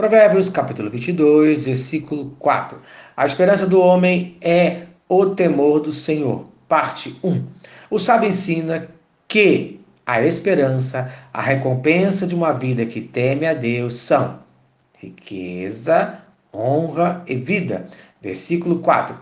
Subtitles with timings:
[0.00, 2.80] Provérbios capítulo 22, versículo 4.
[3.14, 6.46] A esperança do homem é o temor do Senhor.
[6.66, 7.44] Parte 1.
[7.90, 8.88] O sábio ensina
[9.28, 14.38] que a esperança, a recompensa de uma vida que teme a Deus são
[14.98, 16.18] riqueza,
[16.50, 17.86] honra e vida.
[18.22, 19.14] Versículo 4.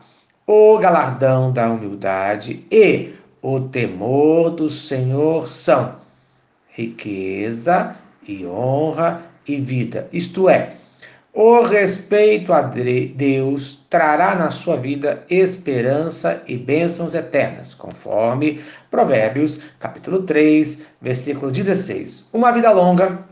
[0.46, 5.96] O galardão da humildade e o temor do Senhor são
[6.68, 10.06] riqueza e honra e vida.
[10.12, 10.74] Isto é,
[11.32, 20.22] o respeito a Deus trará na sua vida esperança e bênçãos eternas, conforme Provérbios, capítulo
[20.22, 22.30] 3, versículo 16.
[22.32, 23.24] Uma vida longa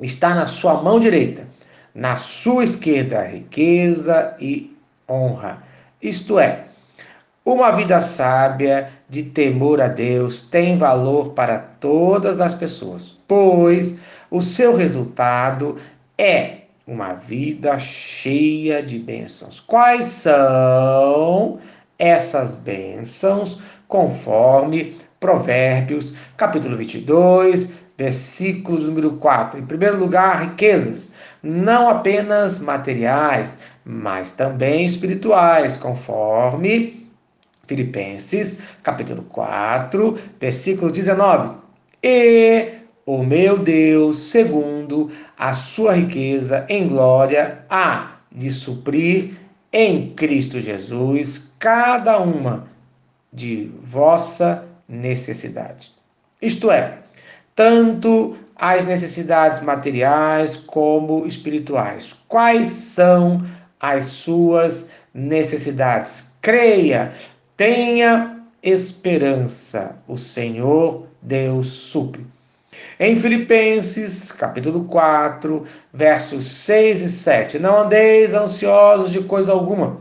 [0.00, 1.46] está na sua mão direita,
[1.94, 4.76] na sua esquerda riqueza e
[5.08, 5.62] honra.
[6.02, 6.64] Isto é,
[7.44, 14.40] uma vida sábia de temor a Deus tem valor para todas as pessoas, pois o
[14.42, 15.76] seu resultado
[16.18, 19.60] é uma vida cheia de bênçãos.
[19.60, 21.58] Quais são
[21.98, 23.58] essas bênçãos?
[23.88, 29.58] Conforme Provérbios, capítulo 22, versículo número 4.
[29.58, 37.08] Em primeiro lugar, riquezas, não apenas materiais, mas também espirituais, conforme
[37.66, 41.56] Filipenses, capítulo 4, versículo 19.
[42.02, 42.75] E
[43.06, 49.38] o meu Deus, segundo a sua riqueza em glória, há de suprir
[49.72, 52.68] em Cristo Jesus cada uma
[53.32, 55.92] de vossa necessidade.
[56.42, 56.98] Isto é,
[57.54, 62.12] tanto as necessidades materiais como espirituais.
[62.26, 63.40] Quais são
[63.78, 66.32] as suas necessidades?
[66.42, 67.12] Creia,
[67.56, 69.96] tenha esperança.
[70.08, 72.35] O Senhor Deus supre.
[72.98, 77.58] Em Filipenses, capítulo 4, versos 6 e 7.
[77.58, 79.98] Não andeis ansiosos de coisa alguma,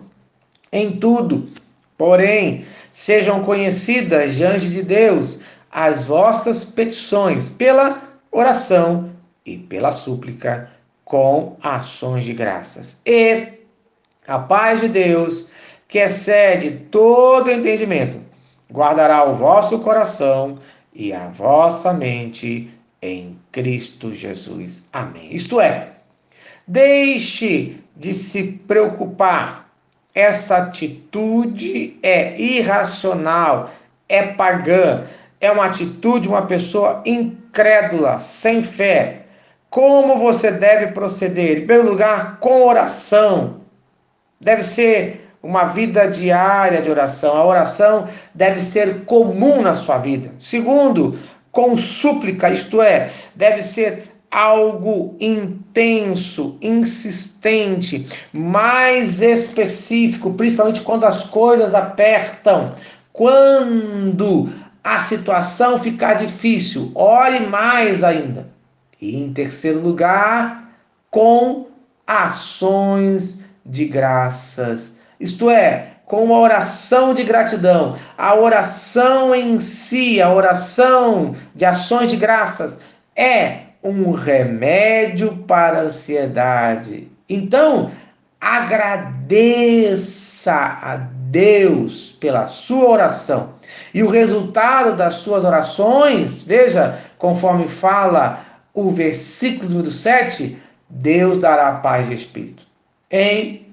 [0.71, 1.49] em tudo,
[1.97, 5.39] porém, sejam conhecidas diante de Deus
[5.71, 8.01] as vossas petições pela
[8.31, 9.11] oração
[9.45, 10.69] e pela súplica
[11.03, 13.01] com ações de graças.
[13.05, 13.47] E
[14.27, 15.47] a paz de Deus,
[15.87, 18.19] que excede todo entendimento,
[18.71, 20.57] guardará o vosso coração
[20.95, 24.87] e a vossa mente em Cristo Jesus.
[24.93, 25.35] Amém.
[25.35, 25.89] Isto é,
[26.65, 29.69] deixe de se preocupar.
[30.13, 33.69] Essa atitude é irracional,
[34.07, 35.05] é pagã,
[35.41, 39.23] é uma atitude de uma pessoa incrédula, sem fé.
[39.69, 41.57] Como você deve proceder?
[41.57, 43.59] Em primeiro lugar, com oração.
[44.39, 47.37] Deve ser uma vida diária de oração.
[47.37, 50.31] A oração deve ser comum na sua vida.
[50.39, 51.19] Segundo,
[51.51, 61.75] com súplica, isto é, deve ser algo intenso, insistente, mais específico, principalmente quando as coisas
[61.75, 62.71] apertam.
[63.13, 64.49] Quando
[64.83, 68.47] a situação ficar difícil, ore mais ainda.
[68.99, 70.71] E em terceiro lugar,
[71.11, 71.67] com
[72.07, 77.97] ações de graças isto é, com uma oração de gratidão.
[78.17, 82.79] A oração em si, a oração de ações de graças,
[83.15, 87.07] é um remédio para a ansiedade.
[87.27, 87.91] Então,
[88.39, 93.55] agradeça a Deus pela sua oração.
[93.93, 98.41] E o resultado das suas orações, veja, conforme fala
[98.73, 102.65] o versículo número 7, Deus dará paz de espírito.
[103.09, 103.64] Em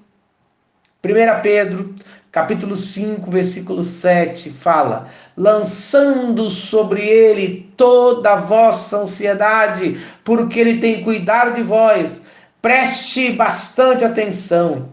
[1.05, 1.93] 1 Pedro,
[2.31, 11.03] capítulo 5, versículo 7, fala: lançando sobre ele toda a vossa ansiedade, porque ele tem
[11.03, 12.23] cuidado de vós.
[12.61, 14.91] Preste bastante atenção.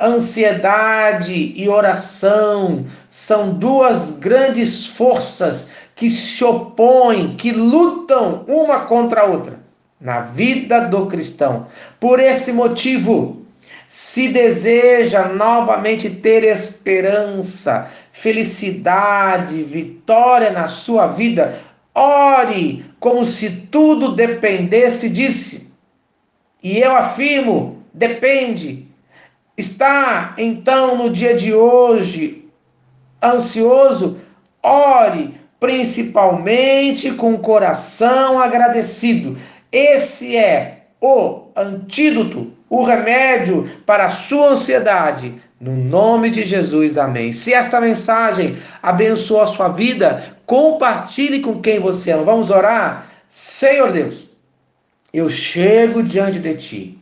[0.00, 9.24] Ansiedade e oração são duas grandes forças que se opõem, que lutam uma contra a
[9.24, 9.58] outra
[10.00, 11.66] na vida do cristão.
[11.98, 13.44] Por esse motivo,
[13.88, 21.58] se deseja novamente ter esperança, felicidade, vitória na sua vida,
[21.94, 25.74] ore como se tudo dependesse disso.
[26.62, 28.86] E eu afirmo, depende.
[29.56, 32.46] Está então no dia de hoje
[33.22, 34.20] ansioso?
[34.62, 39.38] Ore, principalmente com o coração agradecido.
[39.72, 45.40] Esse é o antídoto o remédio para a sua ansiedade.
[45.60, 47.32] No nome de Jesus, amém.
[47.32, 52.24] Se esta mensagem abençoa a sua vida, compartilhe com quem você ama.
[52.24, 53.06] Vamos orar?
[53.26, 54.30] Senhor Deus,
[55.12, 56.98] eu chego diante de ti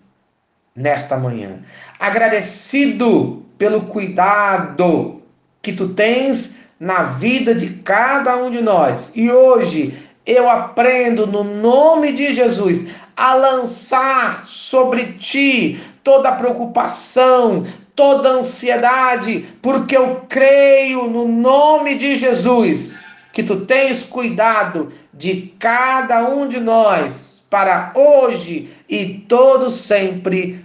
[0.75, 1.59] nesta manhã.
[1.99, 5.23] Agradecido pelo cuidado
[5.63, 9.13] que tu tens na vida de cada um de nós.
[9.17, 17.65] E hoje eu aprendo no nome de Jesus a lançar sobre ti toda preocupação,
[17.95, 23.01] toda ansiedade, porque eu creio no nome de Jesus
[23.33, 30.65] que tu tens cuidado de cada um de nós para hoje e todo sempre.